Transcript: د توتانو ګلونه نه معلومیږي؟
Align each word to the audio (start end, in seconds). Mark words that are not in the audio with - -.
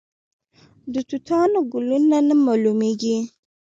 د 0.93 0.95
توتانو 1.09 1.59
ګلونه 1.71 2.17
نه 2.27 2.35
معلومیږي؟ 2.45 3.17